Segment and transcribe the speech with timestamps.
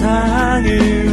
[0.00, 1.09] 세상을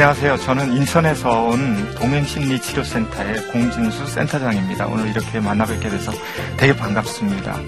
[0.00, 0.38] 안녕하세요.
[0.38, 4.86] 저는 인천에서 온 동행심리치료센터의 공진수 센터장입니다.
[4.86, 6.10] 오늘 이렇게 만나 뵙게 돼서
[6.56, 7.60] 되게 반갑습니다.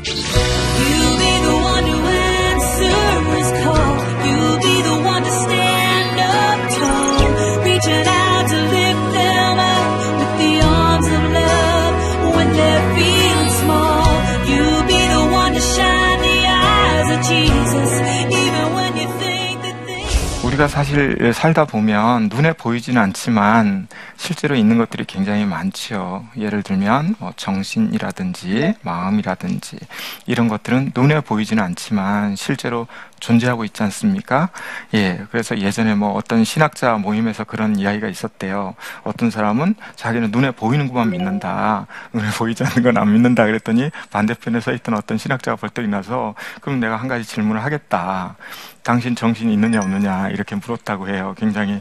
[20.52, 26.26] 우리가 사실 살다 보면 눈에 보이지는 않지만 실제로 있는 것들이 굉장히 많죠.
[26.36, 29.78] 예를 들면 뭐 정신이라든지 마음이라든지
[30.26, 32.86] 이런 것들은 눈에 보이지는 않지만 실제로
[33.22, 34.50] 존재하고 있지 않습니까?
[34.94, 38.74] 예, 그래서 예전에 뭐 어떤 신학자 모임에서 그런 이야기가 있었대요.
[39.04, 41.86] 어떤 사람은 자기는 눈에 보이는 것만 믿는다.
[42.12, 43.46] 눈에 보이지 않는 건 안 믿는다.
[43.46, 48.36] 그랬더니 반대편에 서 있던 어떤 신학자가 벌떡 일어나서 그럼 내가 한 가지 질문을 하겠다.
[48.82, 51.34] 당신 정신이 있느냐 없느냐 이렇게 물었다고 해요.
[51.38, 51.80] 굉장히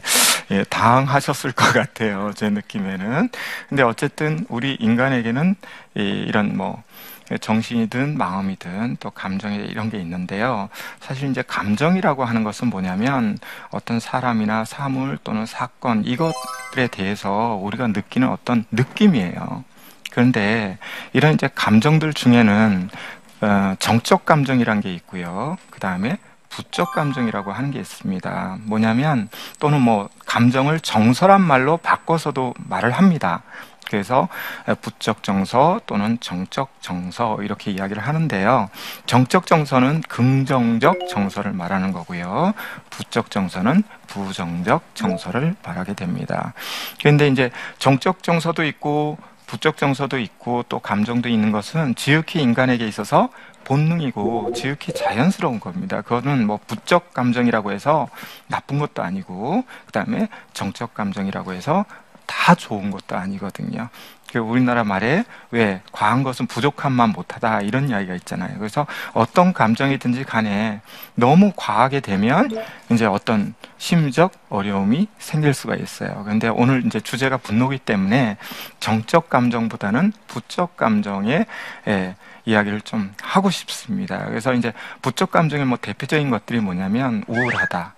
[0.51, 2.31] 예, 당하셨을 것 같아요.
[2.35, 3.29] 제 느낌에는.
[3.69, 5.55] 근데 어쨌든 우리 인간에게는
[5.95, 6.83] 이, 이런 뭐
[7.39, 10.69] 정신이든 마음이든 또 감정이 이런 게 있는데요.
[10.99, 13.37] 사실 이제 감정이라고 하는 것은 뭐냐면
[13.69, 19.63] 어떤 사람이나 사물 또는 사건 이것들에 대해서 우리가 느끼는 어떤 느낌이에요.
[20.11, 20.77] 그런데
[21.13, 22.89] 이런 이제 감정들 중에는
[23.41, 25.57] 어, 정적 감정이란 게 있고요.
[25.71, 26.17] 그 다음에
[26.49, 28.57] 부적 감정이라고 하는 게 있습니다.
[28.63, 29.29] 뭐냐면
[29.59, 33.41] 또는 뭐 감정을 정서란 말로 바꿔서도 말을 합니다.
[33.91, 34.29] 그래서
[34.79, 38.69] 부적 정서 또는 정적 정서 이렇게 이야기를 하는데요.
[39.05, 42.53] 정적 정서는 긍정적 정서를 말하는 거고요.
[42.89, 46.53] 부적 정서는 부정적 정서를 말하게 됩니다.
[46.99, 53.27] 그런데 이제 정적 정서도 있고 부적 정서도 있고 또 감정도 있는 것은 지극히 인간에게 있어서
[53.65, 56.01] 본능이고 지극히 자연스러운 겁니다.
[56.01, 58.07] 그거는 뭐 부적 감정이라고 해서
[58.47, 61.85] 나쁜 것도 아니고 그다음에 정적 감정이라고 해서
[62.31, 63.89] 다 좋은 것도 아니거든요.
[64.31, 68.57] 그 우리나라 말에 왜 과한 것은 부족함만 못하다 이런 이야기가 있잖아요.
[68.57, 70.79] 그래서 어떤 감정이든지 간에
[71.15, 72.49] 너무 과하게 되면
[72.89, 76.21] 이제 어떤 심적 어려움이 생길 수가 있어요.
[76.23, 78.37] 그런데 오늘 이제 주제가 분노기 때문에
[78.79, 81.45] 정적 감정보다는 부적 감정의
[81.89, 82.15] 예,
[82.45, 84.25] 이야기를 좀 하고 싶습니다.
[84.27, 84.71] 그래서 이제
[85.01, 87.95] 부적 감정의 뭐 대표적인 것들이 뭐냐면 우울하다,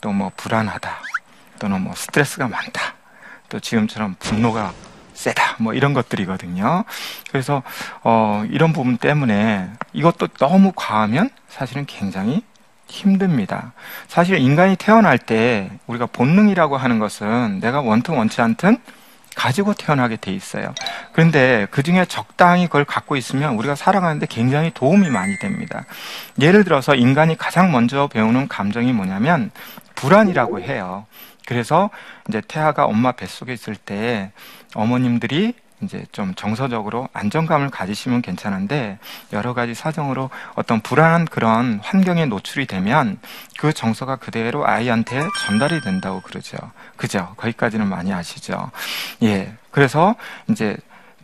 [0.00, 1.00] 또 뭐 불안하다,
[1.58, 2.94] 또는 뭐 스트레스가 많다.
[3.48, 4.72] 또 지금처럼 분노가
[5.14, 6.84] 세다 뭐 이런 것들이거든요.
[7.30, 7.62] 그래서
[8.02, 12.42] 어 이런 부분 때문에 이것도 너무 과하면 사실은 굉장히
[12.88, 13.72] 힘듭니다.
[14.08, 18.78] 사실 인간이 태어날 때 우리가 본능이라고 하는 것은 내가 원튼 원치 않든
[19.34, 20.74] 가지고 태어나게 돼 있어요.
[21.12, 25.84] 그런데 그 중에 적당히 그걸 갖고 있으면 우리가 살아가는데 굉장히 도움이 많이 됩니다.
[26.40, 29.50] 예를 들어서 인간이 가장 먼저 배우는 감정이 뭐냐면
[29.96, 31.06] 불안이라고 해요.
[31.46, 31.90] 그래서
[32.28, 34.32] 이제 태아가 엄마 뱃속에 있을 때
[34.74, 38.98] 어머님들이 이제 좀 정서적으로 안정감을 가지시면 괜찮은데
[39.32, 43.18] 여러 가지 사정으로 어떤 불안한 그런 환경에 노출이 되면
[43.58, 46.56] 그 정서가 그대로 아이한테 전달이 된다고 그러죠.
[46.96, 47.34] 그죠?
[47.36, 48.70] 거기까지는 많이 아시죠?
[49.22, 49.52] 예.
[49.70, 50.14] 그래서
[50.48, 50.76] 이제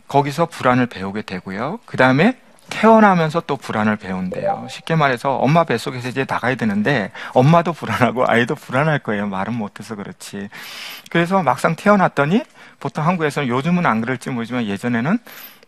[0.07, 1.79] 거기서 불안을 배우게 되고요.
[1.85, 2.37] 그 다음에
[2.71, 4.65] 태어나면서 또 불안을 배운대요.
[4.69, 9.27] 쉽게 말해서 엄마 뱃속에서 이제 나가야 되는데 엄마도 불안하고 아이도 불안할 거예요.
[9.27, 10.49] 말은 못해서 그렇지.
[11.11, 12.43] 그래서 막상 태어났더니
[12.79, 15.19] 보통 한국에서는 요즘은 안 그럴지 모르지만 예전에는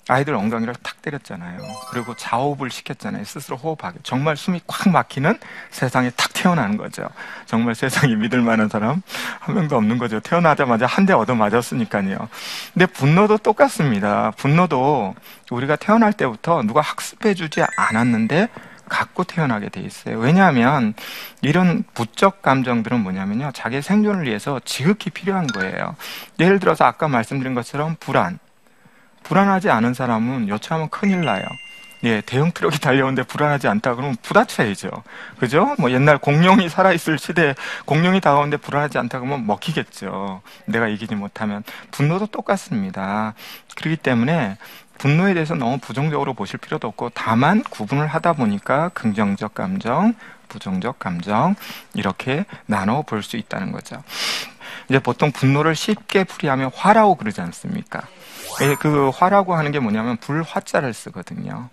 [0.10, 1.60] 아이들 엉덩이를 탁 때렸잖아요.
[1.92, 3.24] 그리고 자호흡을 시켰잖아요.
[3.24, 4.00] 스스로 호흡하게.
[4.04, 5.38] 정말 숨이 꽉 막히는
[5.72, 7.08] 세상에 탁 태어나는 거죠.
[7.46, 9.02] 정말 세상에 믿을 만한 사람
[9.40, 10.20] 한 명도 없는 거죠.
[10.20, 12.30] 태어나자마자 한 대 얻어 맞았으니까요.
[12.74, 14.32] 근데 분노도 똑같습니다.
[14.38, 15.16] 분노도
[15.52, 18.48] 우리가 태어날 때부터 누가 학습해 주지 않았는데
[18.88, 20.20] 갖고 태어나게 돼 있어요.
[20.20, 20.94] 왜냐하면
[21.42, 23.52] 이런 부적 감정들은 뭐냐면요.
[23.54, 25.96] 자기 생존을 위해서 지극히 필요한 거예요.
[26.40, 28.40] 예를 들어서 아까 말씀드린 것처럼 불안.
[29.24, 31.44] 불안하지 않은 사람은 여차하면 큰일 나요.
[32.04, 34.90] 예, 대형 트럭이 달려오는데 불안하지 않다 그러면 부딪혀야죠.
[35.40, 35.74] 그죠?
[35.80, 37.56] 뭐 옛날 공룡이 살아있을 시대에
[37.86, 40.42] 공룡이 다가오는데 불안하지 않다 그러면 먹히겠죠.
[40.66, 41.64] 내가 이기지 못하면.
[41.92, 43.36] 분노도 똑같습니다.
[43.78, 44.58] 그렇기 때문에
[44.98, 50.14] 분노에 대해서 너무 부정적으로 보실 필요도 없고 다만 구분을 하다 보니까 긍정적 감정,
[50.50, 51.56] 부정적 감정
[51.94, 54.04] 이렇게 나눠 볼 수 있다는 거죠.
[54.90, 58.02] 이제 보통 분노를 쉽게 풀이하면 화라고 그러지 않습니까?
[58.62, 61.70] 예, 그 화라고 하는 게 뭐냐면 불화자를 쓰거든요.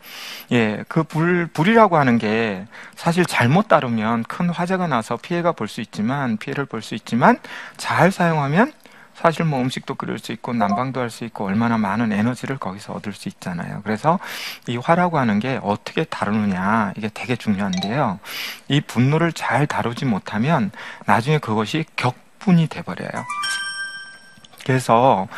[0.53, 5.81] 예, 그 불, 불이라고 하는 게 사실 잘못 다루면 큰 화재가 나서 피해가 볼 수
[5.81, 7.39] 있지만, 피해를 볼 수 있지만,
[7.77, 8.73] 잘 사용하면
[9.15, 13.13] 사실 뭐 음식도 끓일 수 있고 난방도 할 수 있고 얼마나 많은 에너지를 거기서 얻을
[13.13, 13.83] 수 있잖아요.
[13.85, 14.19] 그래서
[14.67, 18.19] 이 화라고 하는 게 어떻게 다루느냐 이게 되게 중요한데요.
[18.69, 20.71] 이 분노를 잘 다루지 못하면
[21.05, 23.11] 나중에 그것이 격분이 돼 버려요.
[24.65, 25.29] 그래서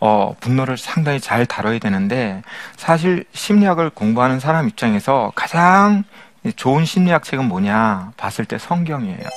[0.00, 2.42] 어, 분노를 상당히 잘 다뤄야 되는데
[2.76, 6.04] 사실 심리학을 공부하는 사람 입장에서 가장
[6.56, 9.28] 좋은 심리학 책은 뭐냐 봤을 때 성경이에요.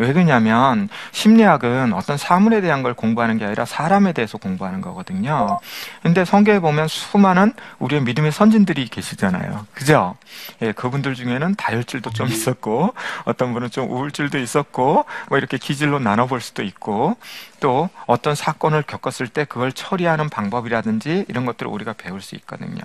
[0.00, 5.58] 왜 그러냐면 심리학은 어떤 사물에 대한 걸 공부하는 게 아니라 사람에 대해서 공부하는 거거든요.
[6.02, 9.66] 근데 성경에 보면 수많은 우리의 믿음의 선진들이 계시잖아요.
[9.74, 10.16] 그죠?
[10.62, 12.94] 예, 그분들 중에는 다혈질도 좀 있었고
[13.26, 17.16] 어떤 분은 좀 우울질도 있었고 뭐 이렇게 기질로 나눠 볼 수도 있고
[17.60, 22.80] 또 어떤 사건을 겪었을 때 그걸 처리하는 방법이라든지 이런 것들을 우리가 배울 수 있거든요.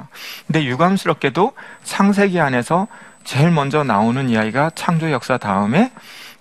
[0.48, 1.54] 근데 유감스럽게도
[1.86, 2.88] 창세기 안에서
[3.24, 5.92] 제일 먼저 나오는 이야기가 창조 역사 다음에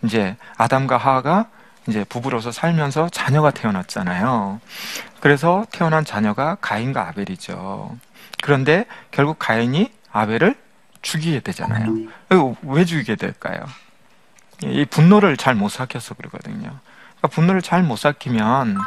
[0.04, 1.46] 이제 아담과 하하가
[1.88, 4.60] 이제 부부로서 살면서 자녀가 태어났잖아요.
[5.20, 7.96] 그래서 태어난 자녀가 가인과 아벨이죠.
[8.42, 10.56] 그런데 결국 가인이 아벨을
[11.02, 11.94] 죽이게 되잖아요.
[12.62, 13.64] 왜 죽이게 될까요?
[14.62, 16.78] 이 분노를 잘 못 삭혀서 그러거든요.
[17.18, 18.78] 그러니까 분노를 잘 못 삭히면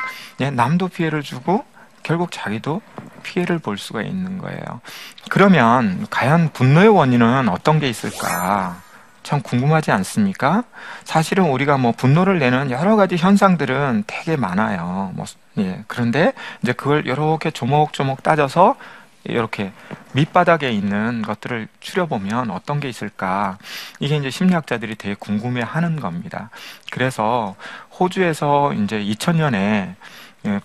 [0.54, 1.66] 남도 피해를 주고
[2.02, 2.82] 결국 자기도
[3.22, 4.82] 피해를 볼 수가 있는 거예요.
[5.30, 8.82] 그러면 과연 분노의 원인은 어떤 게 있을까?
[9.28, 10.64] 참 궁금하지 않습니까?
[11.04, 15.12] 사실은 우리가 뭐 분노를 내는 여러 가지 현상들은 되게 많아요.
[15.16, 15.26] 뭐,
[15.58, 15.84] 예.
[15.88, 16.32] 그런데
[16.64, 18.78] 이제 그걸 이렇게 조목조목 따져서
[19.26, 19.74] 이렇게
[20.14, 23.58] 밑바닥에 있는 것들을 추려보면 어떤 게 있을까?
[24.00, 26.50] 이게 이제 심리학자들이 되게 궁금해 하는 겁니다.
[26.90, 27.58] 그래서
[28.00, 29.96] 호주에서 이제 2000년에 예,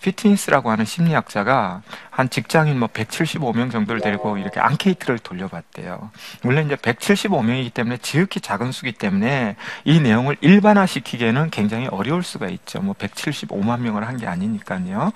[0.01, 6.11] 피트니스라고 하는 심리학자가 한 직장인 뭐 175명 정도를 데리고 이렇게 앙케이트를 돌려봤대요.
[6.43, 12.81] 물론 이제 175명이기 때문에 지극히 작은 수기 때문에 이 내용을 일반화시키기에는 굉장히 어려울 수가 있죠.
[12.81, 15.13] 뭐 175만 명을 한 게 아니니까요.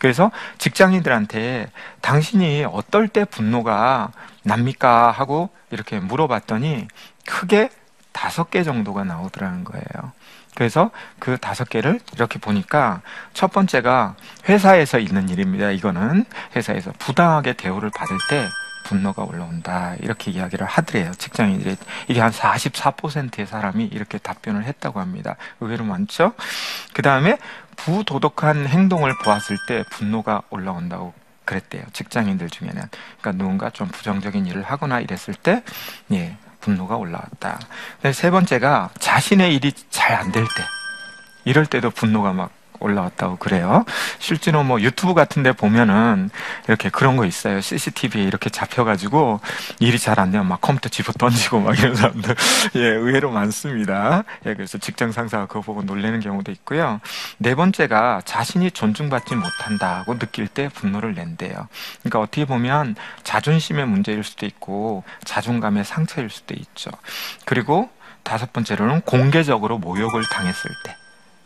[0.00, 1.70] 그래서 직장인들한테
[2.00, 4.10] 당신이 어떨 때 분노가
[4.42, 5.10] 납니까?
[5.12, 6.88] 하고 이렇게 물어봤더니
[7.26, 7.70] 크게
[8.12, 10.12] 다섯 개 정도가 나오더라는 거예요.
[10.54, 13.02] 그래서 그 다섯 개를 이렇게 보니까
[13.32, 14.16] 첫 번째가
[14.48, 15.70] 회사에서 있는 일입니다.
[15.70, 16.24] 이거는
[16.56, 18.46] 회사에서 부당하게 대우를 받을 때
[18.84, 19.94] 분노가 올라온다.
[20.00, 21.12] 이렇게 이야기를 하더래요.
[21.12, 21.76] 직장인들이.
[22.08, 25.36] 이게 한 44%의 사람이 이렇게 답변을 했다고 합니다.
[25.60, 26.32] 의외로 많죠?
[26.92, 27.38] 그 다음에
[27.76, 31.14] 부도덕한 행동을 보았을 때 분노가 올라온다고
[31.44, 31.82] 그랬대요.
[31.92, 32.82] 직장인들 중에는.
[33.20, 35.62] 그러니까 누군가 좀 부정적인 일을 하거나 이랬을 때,
[36.12, 37.58] 예, 분노가 올라왔다.
[38.12, 40.50] 세 번째가 자신의 일이 잘 안 될 때,
[41.44, 43.84] 이럴 때도 분노가 막 올라왔다고 그래요.
[44.18, 46.30] 실제로 뭐 유튜브 같은 데 보면은
[46.68, 47.60] 이렇게 그런 거 있어요.
[47.60, 49.40] CCTV에 이렇게 잡혀가지고
[49.80, 52.34] 일이 잘 안 되면 막 컴퓨터 집어 던지고 막 이런 사람들,
[52.76, 54.24] 예, 의외로 많습니다.
[54.46, 57.00] 예, 그래서 직장 상사가 그거 보고 놀래는 경우도 있고요.
[57.38, 61.68] 네 번째가 자신이 존중받지 못한다고 느낄 때 분노를 낸대요.
[62.02, 66.90] 그러니까 어떻게 보면 자존심의 문제일 수도 있고 자존감의 상처일 수도 있죠.
[67.44, 67.90] 그리고
[68.22, 70.99] 다섯 번째로는 공개적으로 모욕을 당했을 때.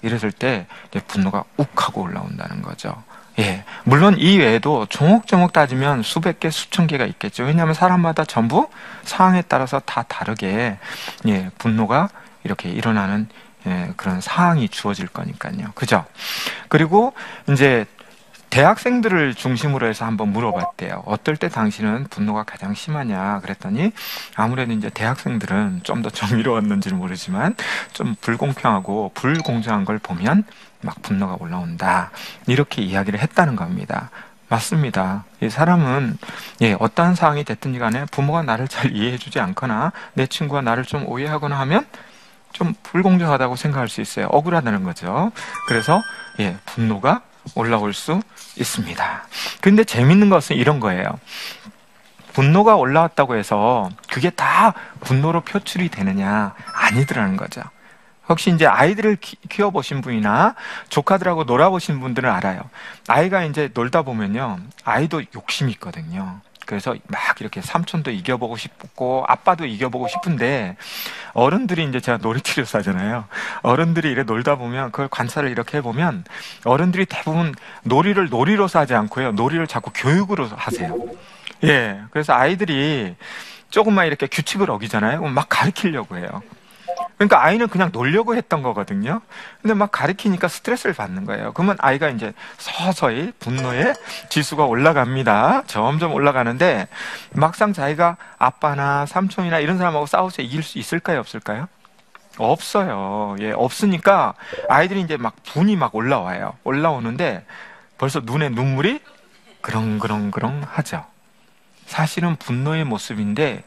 [0.05, 0.67] 이랬을 때
[1.09, 3.03] 분노가 욱 하고 올라온다는 거죠.
[3.39, 3.65] 예.
[3.83, 7.45] 물론 이 외에도 조목조목 따지면 수백 개, 수천 개가 있겠죠.
[7.45, 8.69] 왜냐하면 사람마다 전부
[9.03, 10.79] 상황에 따라서 다 다르게,
[11.27, 12.11] 예, 분노가
[12.45, 13.29] 이렇게 일어나는
[13.67, 15.73] 예, 그런 상황이 주어질 거니까요.
[15.75, 16.05] 그죠?
[16.69, 17.15] 그리고
[17.49, 17.87] 이제
[18.59, 21.03] 대학생들을 중심으로 해서 한번 물어봤대요.
[21.07, 23.41] 어떨 때 당신은 분노가 가장 심하냐?
[23.41, 23.91] 그랬더니
[24.37, 27.57] 아무래도 이제 대학생들은 좀 더 정의로웠는지는 모르지만
[27.93, 30.45] 좀 불공평하고 불공정한 걸 보면
[30.83, 32.13] 막 분노가 올라온다.
[32.47, 34.11] 이렇게 이야기를 했다는 겁니다.
[34.49, 35.25] 맞습니다.
[35.41, 36.17] 이 사람은
[36.61, 41.09] 예, 어떠한 상황이 됐든지 간에 부모가 나를 잘 이해해 주지 않거나 내 친구가 나를 좀
[41.09, 41.85] 오해하거나 하면
[42.53, 44.27] 좀 불공정하다고 생각할 수 있어요.
[44.27, 45.33] 억울하다는 거죠.
[45.67, 46.01] 그래서
[46.39, 47.23] 예, 분노가
[47.55, 48.21] 올라올 수
[48.57, 49.23] 있습니다.
[49.61, 51.19] 근데 재밌는 것은 이런 거예요.
[52.33, 56.55] 분노가 올라왔다고 해서 그게 다 분노로 표출이 되느냐?
[56.73, 57.63] 아니더라는 거죠.
[58.29, 60.55] 혹시 이제 아이들을 키워보신 분이나
[60.89, 62.63] 조카들하고 놀아보신 분들은 알아요.
[63.07, 64.59] 아이가 이제 놀다 보면요.
[64.85, 66.41] 아이도 욕심이 있거든요.
[66.67, 70.77] 그래서 막 이렇게 삼촌도 이겨보고 싶고 아빠도 이겨보고 싶은데
[71.33, 73.25] 어른들이 이제 제가 놀이터를 사잖아요.
[73.63, 76.25] 어른들이 이래 놀다 보면 그걸 관찰을 이렇게 해보면
[76.65, 79.33] 어른들이 대부분 놀이를 놀이로 사지 않고요.
[79.33, 80.97] 놀이를 자꾸 교육으로 하세요.
[81.65, 82.01] 예.
[82.11, 83.15] 그래서 아이들이
[83.71, 85.23] 조금만 이렇게 규칙을 어기잖아요.
[85.23, 86.43] 막 가르치려고 해요.
[87.17, 89.21] 그러니까 아이는 그냥 놀려고 했던 거거든요.
[89.63, 91.53] 근데 막 가리키니까 스트레스를 받는 거예요.
[91.53, 93.95] 그러면 아이가 이제 서서히 분노의
[94.29, 95.65] 지수가 올라갑니다.
[95.67, 96.89] 점점 올라가는데
[97.33, 101.21] 막상 자기가 아빠나 삼촌이나 이런 사람하고 싸워서 이길 수 있을까요?
[101.21, 101.69] 없을까요?
[102.37, 103.37] 없어요.
[103.41, 104.35] 예, 없으니까
[104.69, 106.55] 아이들이 이제 막 분이 막 올라와요.
[106.65, 107.45] 올라오는데
[107.97, 109.01] 벌써 눈에 눈물이
[109.61, 111.05] 그렁그렁그렁 하죠.
[111.87, 113.63] 사실은 분노의 모습인데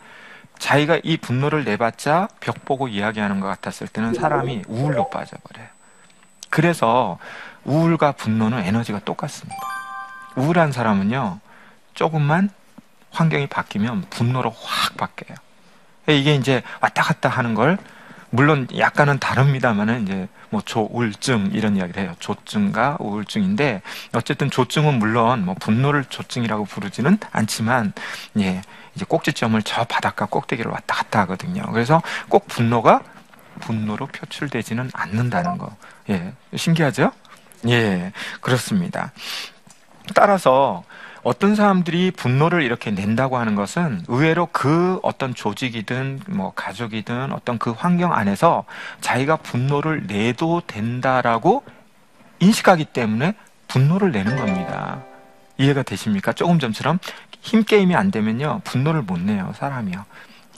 [0.59, 5.67] 자기가 이 분노를 내봤자 벽 보고 이야기하는 것 같았을 때는 사람이 우울로 빠져버려요.
[6.49, 7.17] 그래서
[7.65, 9.57] 우울과 분노는 에너지가 똑같습니다.
[10.35, 11.39] 우울한 사람은요,
[11.93, 12.49] 조금만
[13.11, 15.37] 환경이 바뀌면 분노로 확 바뀌어요.
[16.07, 17.77] 이게 이제 왔다 갔다 하는 걸
[18.29, 22.15] 물론 약간은 다릅니다만은 이제 뭐 조울증 이런 이야기를 해요.
[22.19, 23.81] 조증과 우울증인데
[24.13, 27.93] 어쨌든 조증은 물론 뭐 분노를 조증이라고 부르지는 않지만
[28.39, 28.61] 예
[28.97, 31.61] 이제 꼭지점을 저 바닷가 꼭대기를 왔다 갔다 하거든요.
[31.71, 33.03] 그래서 꼭 분노가
[33.59, 35.75] 분노로 표출되지는 않는다는 거.
[36.09, 37.11] 예 신기하죠?
[37.67, 38.11] 예
[38.41, 39.11] 그렇습니다.
[40.15, 40.83] 따라서
[41.21, 47.71] 어떤 사람들이 분노를 이렇게 낸다고 하는 것은 의외로 그 어떤 조직이든 뭐 가족이든 어떤 그
[47.71, 48.63] 환경 안에서
[49.01, 51.63] 자기가 분노를 내도 된다라고
[52.39, 53.35] 인식하기 때문에
[53.67, 55.03] 분노를 내는 겁니다.
[55.57, 56.33] 이해가 되십니까?
[56.33, 56.99] 조금 전처럼
[57.47, 60.05] 힘 게임이 안 되면요 분노를 못 내요 사람이요.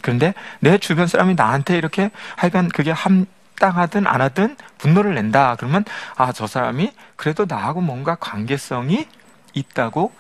[0.02, 5.84] 그런데 내 주변 사람이 나한테 이렇게 하여간 그게 합당하든 안 하든 분노를 낸다 그러면
[6.16, 9.08] 아 저 사람이 그래도 나하고 뭔가 관계성이
[9.54, 10.12] 있다고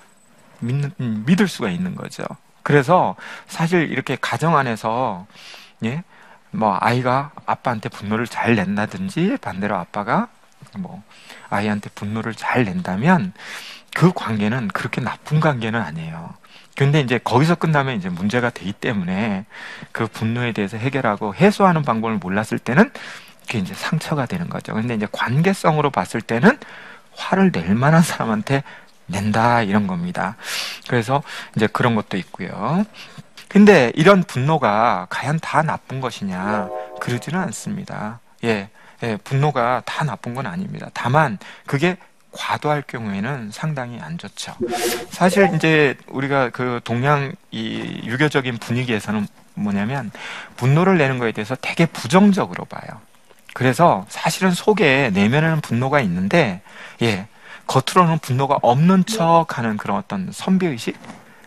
[0.59, 2.23] 믿는, 음, 믿을 수가 있는 거죠.
[2.63, 3.15] 그래서
[3.47, 5.25] 사실 이렇게 가정 안에서
[5.85, 6.03] 예,
[6.51, 10.27] 뭐 아이가 아빠한테 분노를 잘 낸다든지 반대로 아빠가
[10.77, 11.01] 뭐
[11.49, 13.33] 아이한테 분노를 잘 낸다면
[13.95, 16.33] 그 관계는 그렇게 나쁜 관계는 아니에요.
[16.79, 19.43] 근데 이제 거기서 끝나면 이제 문제가 되기 때문에
[19.91, 22.89] 그 분노에 대해서 해결하고 해소하는 방법을 몰랐을 때는
[23.41, 24.73] 그게 이제 상처가 되는 거죠.
[24.73, 26.57] 근데 이제 관계성으로 봤을 때는
[27.11, 28.63] 화를 낼 만한 사람한테
[29.07, 30.37] 낸다 이런 겁니다.
[30.87, 31.21] 그래서
[31.57, 32.85] 이제 그런 것도 있고요.
[33.49, 36.69] 근데 이런 분노가 과연 다 나쁜 것이냐?
[37.01, 38.21] 그러지는 않습니다.
[38.45, 38.69] 예,
[39.03, 40.87] 예, 분노가 다 나쁜 건 아닙니다.
[40.93, 41.97] 다만 그게
[42.31, 44.55] 과도할 경우에는 상당히 안 좋죠.
[45.09, 50.11] 사실 이제 우리가 그 동양 이 유교적인 분위기에서는 뭐냐면
[50.55, 53.01] 분노를 내는 거에 대해서 되게 부정적으로 봐요.
[53.53, 56.61] 그래서 사실은 속에 내면에는 분노가 있는데
[57.01, 57.27] 예,
[57.67, 60.97] 겉으로는 분노가 없는 척하는 그런 어떤 선비의식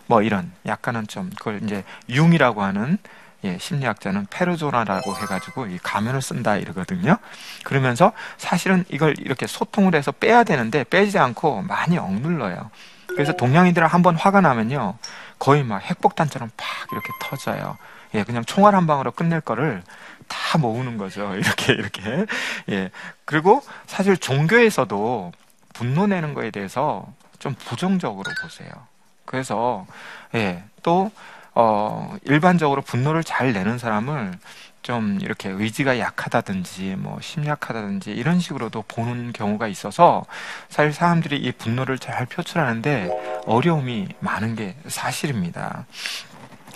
[0.06, 2.98] 뭐 이런 약간은 좀 그걸 이제 융이라고 하는
[3.44, 7.18] 예, 심리학자는 페르조나라고 해가지고 이 가면을 쓴다 이러거든요.
[7.64, 12.70] 그러면서 사실은 이걸 이렇게 소통을 해서 빼야 되는데 빼지 않고 많이 억눌러요.
[13.08, 14.96] 그래서 동양인들은 한번 화가 나면요
[15.38, 17.76] 거의 막 핵폭탄처럼 팍 이렇게 터져요.
[18.14, 19.82] 예, 그냥 총알 한 방으로 끝낼 거를
[20.28, 21.34] 다 모으는 거죠.
[21.36, 22.26] 이렇게 이렇게
[22.70, 22.90] 예
[23.24, 25.32] 그리고 사실 종교에서도
[25.72, 27.06] 분노 내는 거에 대해서
[27.38, 28.70] 좀 부정적으로 보세요.
[29.24, 29.86] 그래서
[30.34, 31.10] 예, 또
[31.54, 34.32] 어, 일반적으로 분노를 잘 내는 사람을
[34.82, 40.24] 좀 이렇게 의지가 약하다든지 뭐 심약하다든지 이런 식으로도 보는 경우가 있어서
[40.68, 45.86] 사실 사람들이 이 분노를 잘 표출하는데 어려움이 많은 게 사실입니다.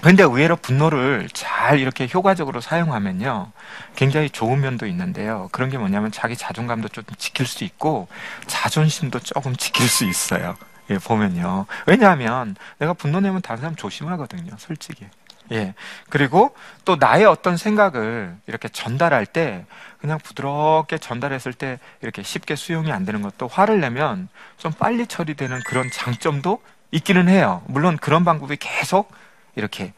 [0.01, 3.51] 그런데 의외로 분노를 잘 이렇게 효과적으로 사용하면요.
[3.97, 5.49] 굉장히 좋은 면도 있는데요.
[5.51, 8.07] 그런 게 뭐냐면 자기 자존감도 좀 지킬 수 있고
[8.47, 10.55] 자존심도 조금 지킬 수 있어요.
[10.91, 11.67] 예, 보면요.
[11.87, 14.53] 왜냐하면 내가 분노 내면 다른 사람 조심하거든요.
[14.59, 15.07] 솔직히.
[15.53, 15.75] 예.
[16.09, 19.65] 그리고 또 나의 어떤 생각을 이렇게 전달할 때
[20.01, 24.29] 그냥 부드럽게 전달했을 때 이렇게 쉽게 수용이 안 되는 것도 화를 내면
[24.59, 27.63] 좀 빨리 처리되는 그런 장점도 있기는 해요.
[27.67, 29.13] 물론 그런 방법이 계속
[29.55, 29.93] 이렇게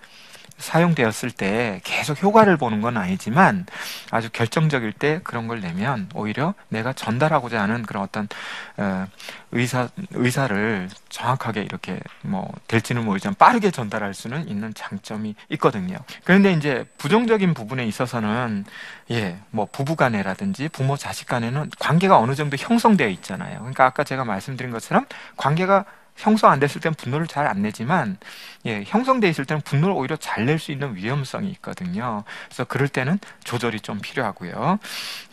[0.57, 3.67] 사용되었을 때 계속 효과를 보는 건 아니지만
[4.11, 8.29] 아주 결정적일 때 그런 걸 내면 오히려 내가 전달하고자 하는 그런 어떤
[8.77, 9.07] 어,
[9.53, 15.97] 의사 의사를 정확하게 이렇게 뭐 될지는 모르지만 빠르게 전달할 수는 있는 장점이 있거든요.
[16.25, 18.65] 그런데 이제 부정적인 부분에 있어서는
[19.11, 23.59] 예, 뭐 부부간에라든지 부모 자식간에는 관계가 어느 정도 형성되어 있잖아요.
[23.61, 25.85] 그러니까 아까 제가 말씀드린 것처럼 관계가
[26.19, 28.19] 형성 안 됐을 때는 분노를 잘 안 내지만
[28.67, 32.25] 예, 형성돼 있을 때는 분노를 오히려 잘 낼 수 있는 위험성이 있거든요.
[32.47, 34.79] 그래서 그럴 때는 조절이 좀 필요하고요.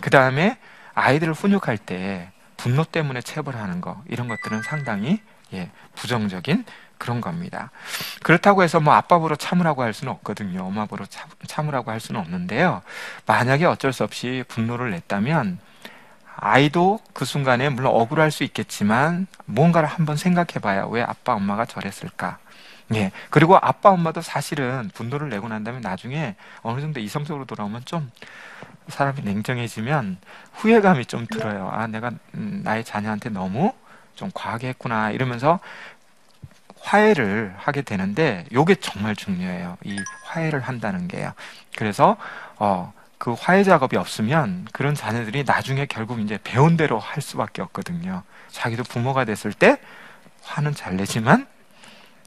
[0.02, 0.58] 그 다음에
[0.94, 5.20] 아이들을 훈육할 때 분노 때문에 체벌하는 거 이런 것들은 상당히
[5.54, 6.64] 예, 부정적인
[6.98, 7.72] 그런 겁니다.
[8.24, 10.64] 그렇다고 해서 뭐 아빠 보러 참으라고 할 수는 없거든요.
[10.64, 12.82] 엄마 보러 참, 참으라고 할 수는 없는데요.
[13.26, 15.60] 만약에 어쩔 수 없이 분노를 냈다면
[16.38, 22.38] 아이도 그 순간에 물론 억울할 수 있겠지만 뭔가를 한번 생각해 봐야 왜 아빠 엄마가 저랬을까?
[22.94, 23.12] 예.
[23.30, 28.12] 그리고 아빠 엄마도 사실은 분노를 내고 난 다음에 나중에 어느 정도 이성적으로 돌아오면 좀
[28.90, 30.18] 사람이 냉정해지면
[30.54, 31.70] 후회감이 좀 들어요.
[31.72, 33.74] 아, 내가 음, 나의 자녀한테 너무
[34.14, 35.60] 좀 과하게 했구나 이러면서
[36.82, 39.78] 화해를 하게 되는데 요게 정말 중요해요.
[39.84, 41.34] 이 화해를 한다는 게요.
[41.76, 42.16] 그래서
[42.58, 48.24] 어, 그 화해 작업이 없으면 그런 자녀들이 나중에 결국 이제 배운 대로 할 수밖에 없거든요.
[48.50, 49.78] 자기도 부모가 됐을 때
[50.44, 51.48] 화는 잘 내지만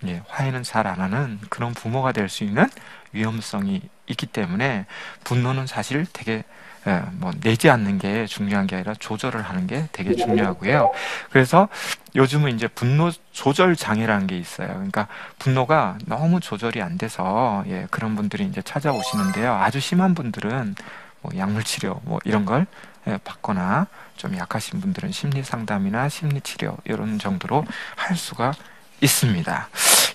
[0.07, 2.67] 예, 화해는 잘 안 하는 그런 부모가 될 수 있는
[3.13, 4.87] 위험성이 있기 때문에
[5.25, 6.45] 분노는 사실 되게
[6.89, 10.91] 예, 뭐 내지 않는 게 중요한 게 아니라 조절을 하는 게 되게 중요하고요.
[11.31, 11.69] 그래서
[12.17, 14.69] 요즘은 이제 분노 조절 장애라는 게 있어요.
[14.69, 15.07] 그러니까
[15.39, 19.53] 분노가 너무 조절이 안 돼서 예, 그런 분들이 이제 찾아오시는데요.
[19.53, 20.75] 아주 심한 분들은
[21.21, 22.67] 뭐 약물 치료 뭐 이런 걸
[23.07, 27.67] 예, 받거나 좀 약하신 분들은 심리 상담이나 심리 치료 이런 정도로
[27.97, 28.55] 할 수가
[29.01, 29.69] 있습니다.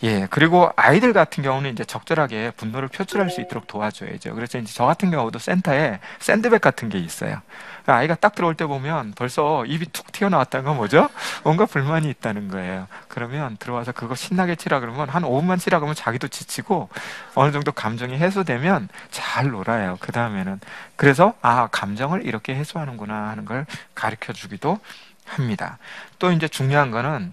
[0.04, 4.36] 예, 그리고 아이들 같은 경우는 이제 적절하게 분노를 표출할 수 있도록 도와줘야죠.
[4.36, 7.42] 그래서 이제 저 같은 경우도 센터에 샌드백 같은 게 있어요.
[7.84, 11.10] 그러니까 아이가 딱 들어올 때 보면 벌써 입이 툭 튀어나왔다는 건 뭐죠?
[11.46, 12.88] 뭔가 불만이 있다는 거예요.
[13.08, 16.90] 그러면 들어와서 그거 신나게 치라 그러면 한 5분만 치라 그러면 자기도 지치고
[17.36, 19.96] 어느 정도 감정이 해소되면 잘 놀아요.
[20.02, 20.60] 그 다음에는.
[20.98, 24.80] 그래서 아, 감정을 이렇게 해소하는구나 하는 걸 가르쳐 주기도
[25.26, 25.78] 합니다.
[26.20, 27.32] 또 이제 중요한 거는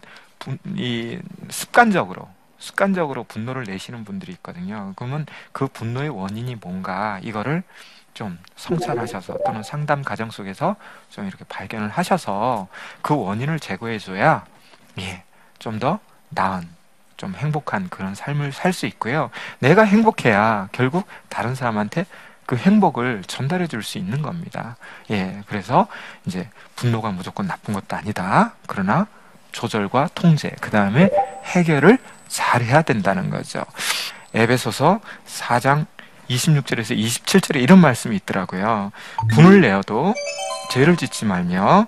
[0.77, 2.29] 이 습관적으로
[2.61, 4.93] 습관적으로 분노를 내시는 분들이 있거든요.
[4.97, 7.65] 그러면 그 분노의 원인이 뭔가 이거를
[8.15, 10.77] 좀 성찰하셔서 또는 상담 과정 속에서
[11.11, 12.69] 좀 이렇게 발견을 하셔서
[13.03, 14.45] 그 원인을 제거해 줘야
[15.01, 15.25] 예,
[15.59, 16.01] 좀 더
[16.31, 16.69] 나은
[17.17, 19.31] 좀 행복한 그런 삶을 살 수 있고요.
[19.61, 22.07] 내가 행복해야 결국 다른 사람한테
[22.47, 24.77] 그 행복을 전달해 줄 수 있는 겁니다.
[25.11, 25.87] 예, 그래서
[26.27, 28.55] 이제 분노가 무조건 나쁜 것도 아니다.
[28.67, 29.07] 그러나
[29.53, 31.11] 조절과 통제, 그 다음에
[31.45, 33.65] 해결을 잘 해야 된다는 거죠.
[34.35, 35.87] 에베소서 4장
[36.29, 38.93] 26절에서 27절에 이런 말씀이 있더라고요.
[39.31, 40.15] 분을 내어도
[40.71, 41.87] 죄를 짓지 말며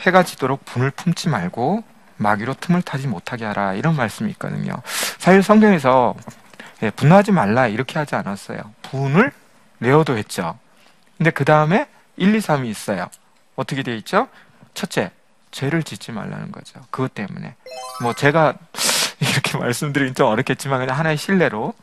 [0.00, 1.82] 해가 지도록 분을 품지 말고
[2.16, 4.74] 마귀로 틈을 타지 못하게 하라 이런 말씀이 있거든요.
[5.18, 6.14] 사실 성경에서
[6.82, 8.58] 예, 분노하지 말라 이렇게 하지 않았어요.
[8.82, 9.32] 분을
[9.78, 10.58] 내어도 했죠.
[11.18, 13.08] 근데 그 다음에 1, 2, 3이 있어요.
[13.56, 14.28] 어떻게 돼 있죠?
[14.74, 15.10] 첫째,
[15.52, 16.80] 죄를 짓지 말라는 거죠.
[16.90, 17.54] 그것 때문에.
[18.02, 18.54] 뭐 제가
[19.20, 21.74] 이렇게 말씀드리긴 좀 어렵겠지만 그냥 하나의 신뢰로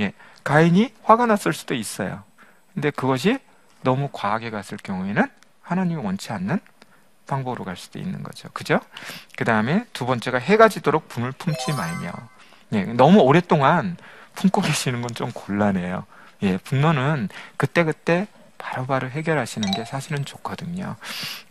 [0.00, 0.12] 예,
[0.44, 2.22] 가인이 화가 났을 수도 있어요.
[2.72, 3.38] 근데 그것이
[3.82, 5.26] 너무 과하게 갔을 경우에는
[5.60, 6.58] 하나님이 원치 않는
[7.26, 8.48] 방법으로 갈 수도 있는 거죠.
[8.52, 8.80] 그죠?
[9.36, 12.12] 그 다음에 두 번째가 해가 지도록 분을 품지 말며
[12.72, 13.96] 예, 너무 오랫동안
[14.34, 16.04] 품고 계시는 건 좀 곤란해요.
[16.42, 18.28] 예, 분노는 그때그때
[18.66, 20.96] 바로바로 해결하시는 게 사실은 좋거든요.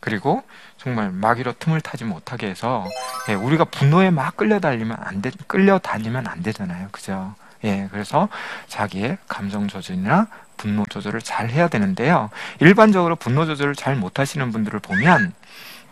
[0.02, 0.44] 그리고
[0.78, 2.86] 정말 마귀로 틈을 타지 못하게 해서
[3.30, 6.90] 예, 우리가 분노에 막 끌려다니면 안 돼, 끌려다니면 안 되잖아요.
[6.92, 7.34] 그죠?
[7.64, 8.28] 예, 그래서
[8.68, 12.30] 자기의 감정 조절이나 분노 조절을 잘 해야 되는데요.
[12.60, 15.34] 일반적으로 분노 조절을 잘 못하시는 분들을 보면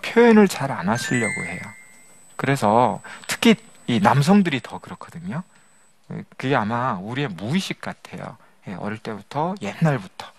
[0.01, 1.61] 표현을 잘 안 하시려고 해요.
[2.35, 3.55] 그래서 특히
[3.87, 5.43] 이 남성들이 더 그렇거든요.
[6.37, 8.35] 그게 아마 우리의 무의식 같아요.
[8.67, 10.32] 예, 어릴 때부터 옛날부터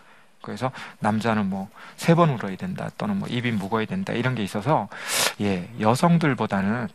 [0.45, 4.89] 그래서 남자는 뭐 세 번 울어야 된다 또는 뭐 입이 묵어야 된다 이런 게 있어서
[5.41, 6.89] 예 여성들보다는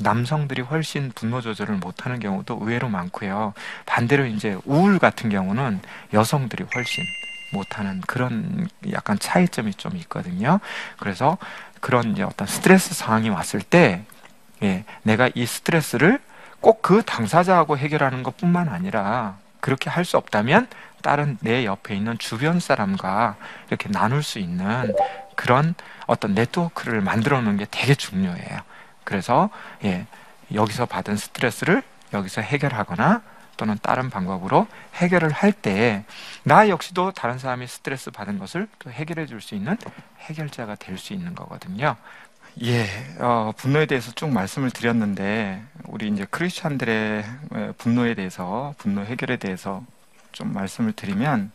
[0.00, 3.54] 남성들이 훨씬 분노 조절을 못하는 경우도 의외로 많고요.
[3.86, 5.80] 반대로 이제 우울 같은 경우는
[6.12, 7.04] 여성들이 훨씬
[7.52, 10.60] 못하는 그런 약간 차이점이 좀 있거든요.
[10.98, 11.38] 그래서
[11.80, 14.04] 그런 이제 어떤 스트레스 상황이 왔을 때,
[14.62, 16.20] 예, 내가 이 스트레스를
[16.60, 20.68] 꼭 그 당사자하고 해결하는 것 뿐만 아니라 그렇게 할 수 없다면
[21.06, 23.36] 다른 내 옆에 있는 주변 사람과
[23.68, 24.92] 이렇게 나눌 수 있는
[25.36, 25.76] 그런
[26.08, 28.58] 어떤 네트워크를 만들어 놓는 게 되게 중요해요.
[29.04, 29.48] 그래서
[29.84, 30.04] 예,
[30.52, 33.22] 여기서 받은 스트레스를 여기서 해결하거나
[33.56, 34.66] 또는 다른 방법으로
[34.96, 36.04] 해결을 할 때
[36.42, 39.76] 나 역시도 다른 사람이 스트레스 받은 것을 또 해결해 줄 수 있는
[40.22, 41.94] 해결자가 될 수 있는 거거든요.
[42.64, 42.86] 예,
[43.20, 47.24] 어, 분노에 대해서 쭉 말씀을 드렸는데 우리 이제 크리스천들의
[47.78, 49.84] 분노에 대해서 분노 해결에 대해서
[50.36, 51.50] 좀 말씀을 드리면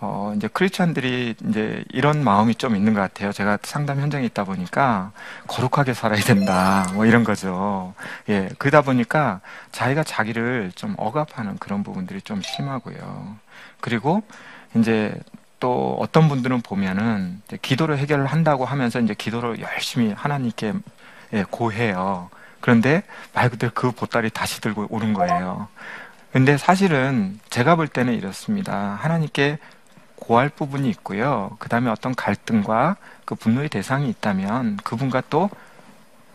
[0.00, 3.32] 어, 이제 크리스천들이 이제 이런 마음이 좀 있는 것 같아요.
[3.32, 5.10] 제가 상담 현장에 있다 보니까
[5.48, 6.86] 거룩하게 살아야 된다.
[6.94, 7.92] 뭐 이런 거죠.
[8.28, 8.48] 예.
[8.58, 9.40] 그러다 보니까
[9.72, 13.36] 자기가 자기를 좀 억압하는 그런 부분들이 좀 심하고요.
[13.80, 14.22] 그리고
[14.76, 15.14] 이제
[15.58, 20.74] 또 어떤 분들은 보면은 기도를 해결을 한다고 하면서 이제 기도를 열심히 하나님께
[21.32, 22.30] 예, 고해요.
[22.60, 25.68] 그런데 말 그대로 그 보따리 다시 들고 오는 거예요.
[26.34, 28.98] 근데 사실은 제가 볼 때는 이렇습니다.
[29.00, 29.58] 하나님께
[30.16, 31.56] 고할 부분이 있고요.
[31.60, 35.48] 그 다음에 어떤 갈등과 그 분노의 대상이 있다면 그분과 또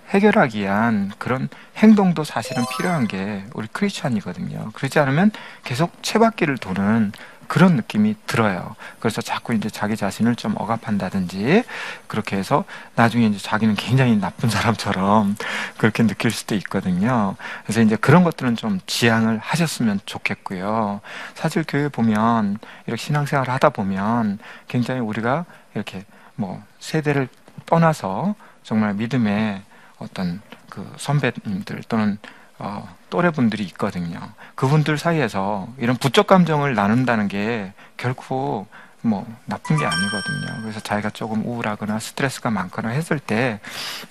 [0.08, 4.72] 해결하기 위한 그런 행동도 사실은 필요한 게 우리 크리스찬이거든요.
[4.72, 5.32] 그렇지 않으면
[5.66, 7.12] 계속 채바퀴를 도는
[7.50, 8.76] 그런 느낌이 들어요.
[9.00, 11.64] 그래서 자꾸 이제 자기 자신을 좀 억압한다든지
[12.06, 12.64] 그렇게 해서
[12.96, 15.36] 나중에 이제 자기는 굉장히 나쁜 사람처럼
[15.78, 17.36] 그렇게 느낄 수도 있거든요.
[17.64, 21.02] 그래서 이제 그런 것들은 좀 지양을 하셨으면 좋겠고요.
[21.34, 27.30] 사실 교회 보면 이렇게 신앙생활을 하다 보면 굉장히 우리가 이렇게 뭐 세대를
[27.66, 29.64] 떠나서 정말 믿음의
[29.98, 32.20] 어떤 그 선배님들 또는
[32.60, 34.20] 어, 또래분들이 있거든요.
[34.56, 38.68] 그분들 사이에서 이런 부적 감정을 나눈다는 게 결코
[39.02, 40.62] 뭐 나쁜 게 아니거든요.
[40.62, 43.62] 그래서 자기가 조금 우울하거나 스트레스가 많거나 했을 때,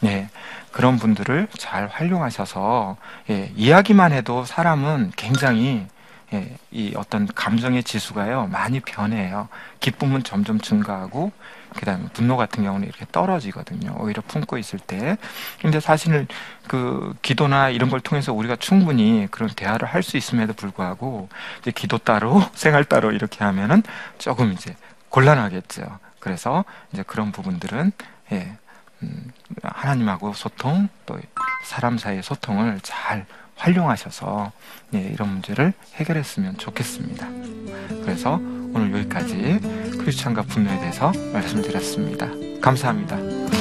[0.04, 0.30] 예,
[0.72, 2.96] 그런 분들을 잘 활용하셔서
[3.30, 5.86] 예, 이야기만 해도 사람은 굉장히
[6.34, 9.48] 예, 이 어떤 감정의 지수가요 많이 변해요.
[9.80, 11.32] 기쁨은 점점 증가하고
[11.76, 13.96] 그다음에 분노 같은 경우는 이렇게 떨어지거든요.
[13.98, 15.16] 오히려 품고 있을 때.
[15.60, 16.26] 근데 사실은
[16.66, 21.28] 그 기도나 이런 걸 통해서 우리가 충분히 그런 대화를 할 수 있음에도 불구하고
[21.60, 23.82] 이제 기도 따로 생활 따로 이렇게 하면은
[24.18, 24.74] 조금 이제
[25.10, 25.98] 곤란하겠죠.
[26.20, 27.92] 그래서 이제 그런 부분들은
[28.32, 28.56] 예,
[29.02, 31.18] 음, 하나님하고 소통 또
[31.64, 33.26] 사람 사이의 소통을 잘
[33.58, 34.52] 활용하셔서
[34.94, 37.28] 예, 이런 문제를 해결했으면 좋겠습니다.
[38.02, 38.40] 그래서
[38.74, 39.60] 오늘 여기까지
[39.98, 42.28] 크리스찬과 분노에 대해서 말씀드렸습니다.
[42.60, 43.57] 감사합니다.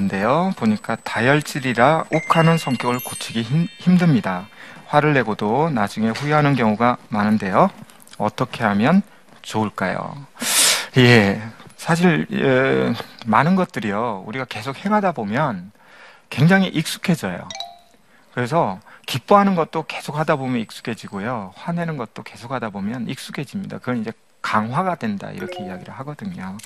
[0.00, 0.52] 올라왔는데요.
[0.56, 4.48] 보니까 다혈질이라 욱하는 성격을 고치기 힘, 힘듭니다.
[4.86, 7.70] 화를 내고도 나중에 후회하는 경우가 많은데요.
[8.18, 9.02] 어떻게 하면
[9.42, 10.16] 좋을까요?
[10.96, 11.40] 예,
[11.76, 12.92] 사실 예,
[13.26, 14.24] 많은 것들이요.
[14.26, 15.72] 우리가 계속 행하다 보면
[16.30, 17.46] 굉장히 익숙해져요.
[18.32, 21.52] 그래서 기뻐하는 것도 계속 하다 보면 익숙해지고요.
[21.56, 23.78] 화내는 것도 계속 하다 보면 익숙해집니다.
[23.78, 26.56] 그건 이제 강화가 된다 이렇게 이야기를 하거든요.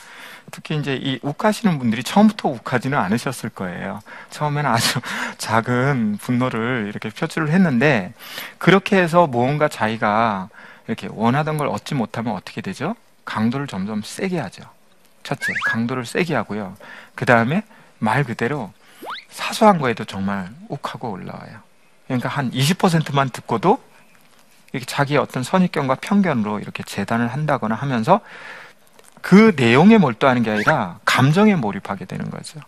[0.51, 4.01] 특히 이제 이 욱하시는 분들이 처음부터 욱하지는 않으셨을 거예요.
[4.31, 5.01] 처음에는 아주
[5.39, 8.13] 작은 분노를 이렇게 표출을 했는데
[8.59, 10.49] 그렇게 해서 무언가 자기가
[10.87, 12.95] 이렇게 원하던 걸 얻지 못하면 어떻게 되죠?
[13.25, 14.63] 강도를 점점 세게 하죠.
[15.23, 16.77] 첫째, 강도를 세게 하고요.
[17.15, 17.63] 그 다음에
[17.99, 18.73] 말 그대로
[19.31, 21.61] 사소한 거에도 정말 욱하고 올라와요.
[22.07, 23.83] 그러니까 한 20%만 듣고도
[24.75, 28.21] 이렇게 자기의 어떤 선입견과 편견으로 이렇게 재단을 한다거나 하면서
[29.23, 32.59] 그 내용에 몰두하는 게 아니라 감정에 몰입하게 되는 거죠.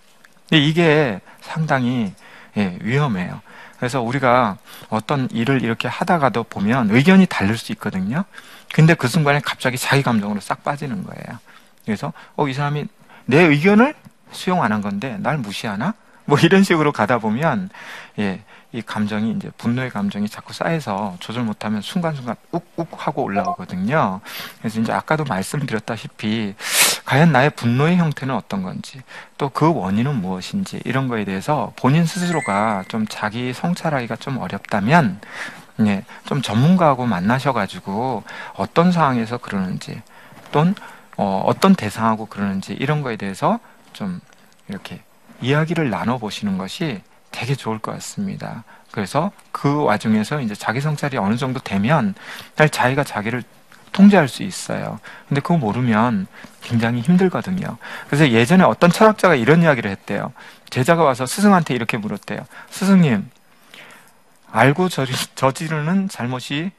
[0.53, 2.15] 이게 상당히
[2.57, 3.41] 예, 위험해요.
[3.77, 4.57] 그래서 우리가
[4.89, 8.25] 어떤 일을 이렇게 하다가도 보면 의견이 다를 수 있거든요.
[8.73, 11.39] 근데 그 순간에 갑자기 자기 감정으로 싹 빠지는 거예요.
[11.85, 12.87] 그래서 어, 이 사람이
[13.27, 13.95] 내 의견을
[14.31, 15.95] 수용 안 한 건데 날 무시하나?
[16.25, 17.69] 뭐 이런 식으로 가다 보면
[18.21, 18.43] 예,
[18.77, 24.21] 이 감정이 이제 분노의 감정이 자꾸 쌓여서 조절 못하면 순간순간 욱욱 하고 올라오거든요.
[24.61, 26.55] 그래서 이제 아까도 말씀드렸다시피
[27.07, 29.01] 과연 나의 분노의 형태는 어떤 건지
[29.39, 35.19] 또 그 원인은 무엇인지 이런 거에 대해서 본인 스스로가 좀 자기 성찰하기가 좀 어렵다면
[35.87, 38.23] 예, 좀 전문가하고 만나셔가지고
[38.57, 40.03] 어떤 상황에서 그러는지
[40.53, 40.75] 또는
[41.17, 43.59] 어, 어떤 대상하고 그러는지 이런 거에 대해서
[43.95, 44.21] 좀
[44.69, 45.03] 이렇게
[45.41, 47.01] 이야기를 나눠보시는 것이
[47.37, 48.65] 되게 좋을 것 같습니다.
[48.93, 52.15] 그래서 그 와중에서 이제 자기 성찰이 어느 정도 되면
[52.71, 53.43] 자기가 자기를
[53.93, 54.99] 통제할 수 있어요.
[55.29, 56.29] 근데 그거 모르면
[56.63, 57.77] 굉장히 힘들거든요.
[58.07, 60.33] 그래서 예전에 어떤 철학자가 이런 이야기를 했대요.
[60.71, 62.41] 제자가 와서 스승한테 이렇게 물었대요.
[62.71, 63.31] 스승님,
[64.51, 66.71] 알고 저지르는 잘못이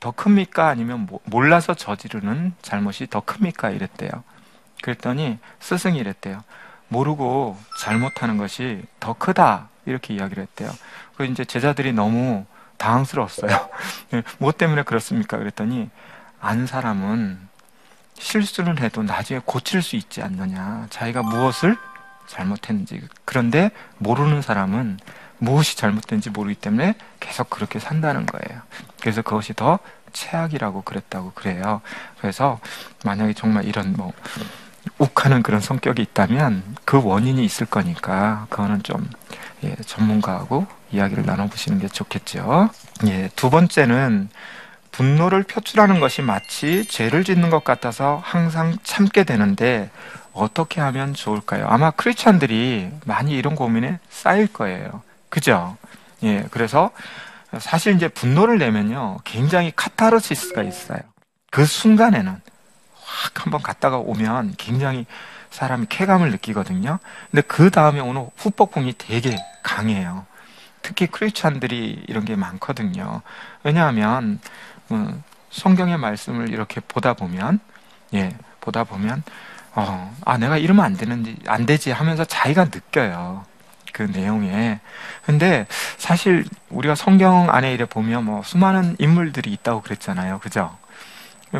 [0.00, 0.66] 더 큽니까?
[0.66, 3.70] 아니면 몰라서 저지르는 잘못이 더 큽니까?
[3.70, 4.10] 이랬대요.
[4.82, 6.42] 그랬더니 스승이 이랬대요.
[6.88, 9.68] 모르고 잘못하는 것이 더 크다.
[9.86, 10.70] 이렇게 이야기를 했대요.
[11.16, 12.46] 그 이제 제자들이 너무
[12.78, 13.68] 당황스러웠어요.
[14.10, 15.36] 네, 무엇 때문에 그렇습니까?
[15.38, 15.90] 그랬더니
[16.40, 17.38] 안 사람은
[18.14, 20.86] 실수를 해도 나중에 고칠 수 있지 않느냐.
[20.90, 21.76] 자기가 무엇을
[22.26, 23.02] 잘못했는지.
[23.24, 24.98] 그런데 모르는 사람은
[25.38, 28.62] 무엇이 잘못된지 모르기 때문에 계속 그렇게 산다는 거예요.
[29.00, 29.78] 그래서 그것이 더
[30.12, 31.80] 최악이라고 그랬다고 그래요.
[32.20, 32.60] 그래서
[33.04, 34.12] 만약에 정말 이런 뭐
[34.98, 39.08] 욱하는 그런 성격이 있다면 그 원인이 있을 거니까 그거는 좀
[39.64, 42.70] 예, 전문가하고 이야기를 나눠보시는 게 좋겠죠.
[43.06, 44.28] 예, 두 번째는
[44.90, 49.90] 분노를 표출하는 것이 마치 죄를 짓는 것 같아서 항상 참게 되는데
[50.32, 51.66] 어떻게 하면 좋을까요?
[51.68, 55.02] 아마 크리스찬들이 많이 이런 고민에 쌓일 거예요.
[55.28, 55.76] 그죠?
[56.22, 56.90] 예, 그래서
[57.58, 61.00] 사실 이제 분노를 내면요, 굉장히 카타르시스가 있어요.
[61.50, 62.40] 그 순간에는
[63.02, 65.06] 확 한번 갔다가 오면 굉장히
[65.50, 66.98] 사람이 쾌감을 느끼거든요.
[67.30, 70.26] 근데 그 다음에 오는 후폭풍이 되게 강해요.
[70.82, 73.22] 특히 크리스찬들이 이런 게 많거든요.
[73.62, 74.40] 왜냐하면
[74.90, 77.60] 음, 성경의 말씀을 이렇게 보다 보면
[78.14, 79.22] 예 보다 보면
[79.74, 83.44] 어, 아 내가 이러면 안 되는지 안 되지 하면서 자기가 느껴요.
[83.92, 84.80] 그 내용에.
[85.26, 85.66] 근데
[85.98, 90.38] 사실 우리가 성경 안에 이래 보면 뭐 수많은 인물들이 있다고 그랬잖아요.
[90.38, 90.76] 그죠?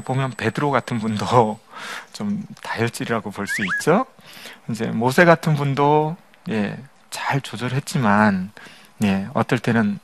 [0.05, 1.59] 보면 베드로 같은 분도
[2.13, 4.07] 좀 다혈질이라고 볼 수 있죠.
[4.69, 6.17] 이제 모세 같은 분도
[6.49, 6.79] 예,
[7.11, 8.53] 잘 조절했지만
[9.05, 9.99] 예, 어떨 때는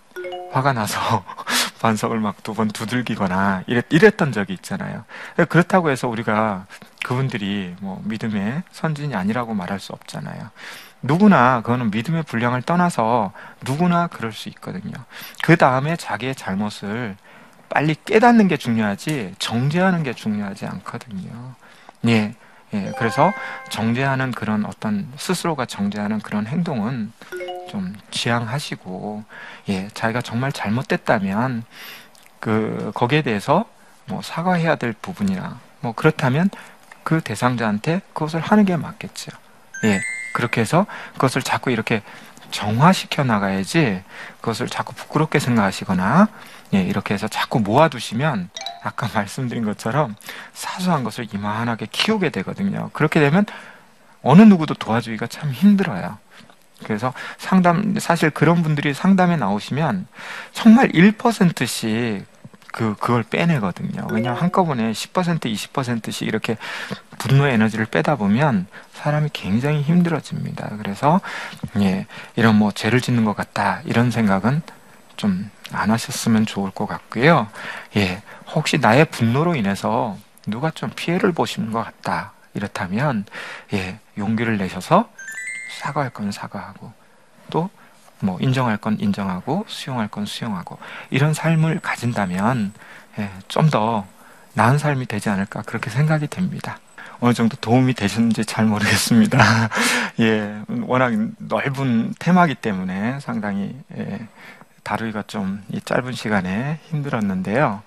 [0.53, 1.25] 화가 나서
[1.81, 5.05] 반석을 막 두 번 두들기거나 이랬, 이랬 던 적이 있잖아요.
[5.49, 6.67] 그렇다고 해서 우리가
[7.05, 10.51] 그분들이 뭐 믿음의 선진이 아니라고 말할 수 없잖아요.
[11.03, 13.33] 누구나 그거는 믿음의 분량을 떠나서
[13.65, 14.93] 누구나 그럴 수 있거든요.
[15.45, 17.17] 그 다음에 자기의 잘못을
[17.69, 21.55] 빨리 깨닫는 게 중요하지 정죄하는 게 중요하지 않거든요.
[22.07, 22.35] 예.
[22.75, 22.93] 예.
[22.99, 23.33] 그래서
[23.71, 27.13] 정죄하는 그런 어떤 스스로가 정죄하는 그런 행동은
[27.69, 29.25] 좀 지양하시고
[29.69, 31.65] 예, 자기가 정말 잘못됐다면
[32.41, 33.65] 그 거기에 대해서
[34.07, 36.51] 뭐 사과해야 될 부분이나 뭐 그렇다면
[37.03, 39.33] 그 대상자한테 그것을 하는 게 맞겠죠.
[39.85, 40.01] 예.
[40.33, 42.03] 그렇게 해서 그것을 자꾸 이렇게
[42.51, 44.03] 정화시켜 나가야지
[44.41, 46.29] 그것을 자꾸 부끄럽게 생각하시거나
[46.75, 48.51] 예, 이렇게 해서 자꾸 모아두시면
[48.83, 50.17] 아까 말씀드린 것처럼
[50.53, 52.91] 사소한 것을 이만하게 키우게 되거든요.
[52.93, 53.45] 그렇게 되면
[54.23, 56.19] 어느 누구도 도와주기가 참 힘들어요.
[56.85, 60.07] 그래서 상담, 사실 그런 분들이 상담에 나오시면
[60.53, 62.27] 정말 1%씩
[62.77, 64.07] 그, 그걸 빼내거든요.
[64.11, 66.59] 왜냐하면 한꺼번에 10%, 20%씩 이렇게
[67.19, 70.77] 분노의 에너지를 빼다 보면 사람이 굉장히 힘들어집니다.
[70.77, 71.23] 그래서,
[71.79, 74.61] 예, 이런 뭐 죄를 짓는 것 같다, 이런 생각은
[75.17, 77.49] 좀 안 하셨으면 좋을 것 같고요.
[77.97, 78.23] 예,
[78.55, 83.25] 혹시 나의 분노로 인해서 누가 좀 피해를 보시는 것 같다, 이렇다면,
[83.75, 85.11] 예, 용기를 내셔서
[85.81, 86.93] 사과할 건 사과하고,
[87.51, 87.71] 또
[88.21, 90.79] 뭐 인정할 건 인정하고 수용할 건 수용하고
[91.11, 92.73] 이런 삶을 가진다면
[93.19, 94.07] 예, 좀 더
[94.55, 96.79] 나은 삶이 되지 않을까 그렇게 생각이 됩니다.
[97.21, 99.39] 어느 정도 도움이 되셨는지 잘 모르겠습니다.
[100.21, 104.27] 예, 워낙 넓은 테마기 때문에 상당히 예,
[104.87, 107.83] 다루기가 좀 이 짧은 시간에 힘들었는데요.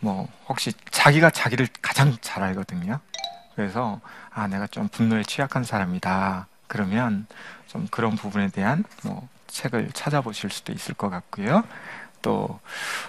[0.00, 2.98] 뭐 혹시 자기가 자기를 가장 잘 알거든요.
[3.54, 4.00] 그래서
[4.34, 6.48] 아 내가 좀 분노에 취약한 사람이다.
[6.66, 7.26] 그러면
[7.68, 11.62] 좀 그런 부분에 대한 뭐 책을 찾아보실 수도 있을 것 같고요.
[12.22, 12.58] 또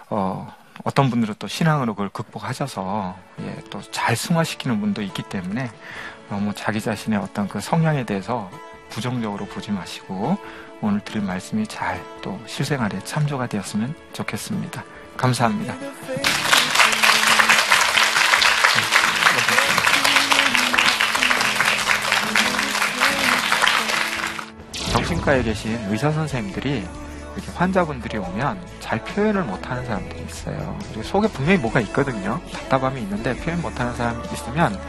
[0.10, 5.72] 어, 어떤 분들은 또 신앙으로 그걸 극복하셔서 예, 또 잘 승화시키는 분도 있기 때문에
[6.30, 8.52] 너무 자기 자신의 어떤 그 성향에 대해서
[8.90, 10.38] 부정적으로 보지 마시고
[10.84, 14.84] 오늘 드린 말씀이 잘 또 실생활에 참조가 되었으면 좋겠습니다.
[15.18, 15.76] 감사합니다.
[24.92, 26.88] 정신과에 계신 의사 선생님들이
[27.36, 30.80] 이렇게 환자분들이 오면 잘 표현을 못하는 사람들이 있어요.
[31.04, 32.40] 속에 분명히 뭐가 있거든요.
[32.54, 34.80] 답답함이 있는데 표현 못하는 사람이 있으면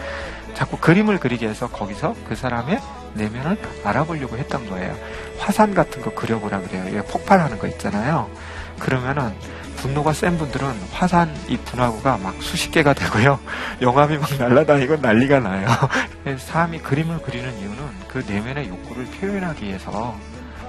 [0.54, 2.80] 자꾸 그림을 그리게 해서 거기서 그 사람의
[3.14, 4.96] 내면을 알아보려고 했던 거예요.
[5.38, 6.84] 화산 같은 거 그려보라 그래요.
[6.88, 8.30] 이게 폭발하는 거 있잖아요.
[8.78, 9.32] 그러면은
[9.76, 13.38] 분노가 센 분들은 화산 이 분화구가 막 수십 개가 되고요.
[13.82, 15.68] 영암이 막 날아다니고 난리가 나요.
[16.38, 17.76] 사람이 그림을 그리는 이유는
[18.08, 20.16] 그 내면의 욕구를 표현하기 위해서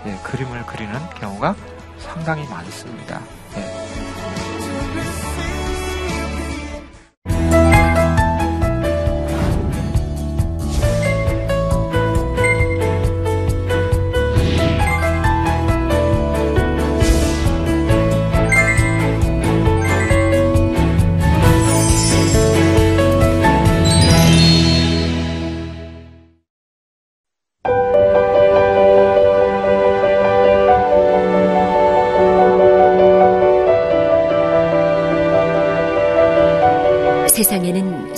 [0.06, 1.56] 예, 그림을 그리는 경우가
[1.98, 3.22] 상당히 많습니다.